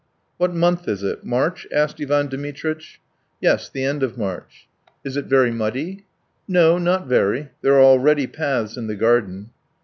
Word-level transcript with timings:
"What 0.37 0.55
month 0.55 0.87
is 0.87 1.03
it? 1.03 1.23
March?" 1.23 1.67
asked 1.71 2.01
Ivan 2.01 2.25
Dmitritch. 2.27 2.99
"Yes, 3.39 3.69
the 3.69 3.83
end 3.83 4.01
of 4.01 4.17
March." 4.17 4.67
"Is 5.05 5.15
it 5.15 5.25
very 5.25 5.51
muddy?" 5.51 6.05
"No, 6.47 6.79
not 6.79 7.05
very. 7.05 7.49
There 7.61 7.75
are 7.75 7.83
already 7.83 8.25
paths 8.25 8.77
in 8.77 8.87
the 8.87 8.95
garden." 8.95 9.51